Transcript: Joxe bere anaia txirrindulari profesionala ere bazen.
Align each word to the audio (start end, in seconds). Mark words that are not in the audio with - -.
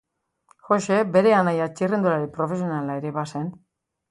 Joxe 0.69 0.97
bere 1.17 1.33
anaia 1.41 1.67
txirrindulari 1.75 2.27
profesionala 2.39 2.97
ere 3.05 3.15
bazen. 3.21 3.55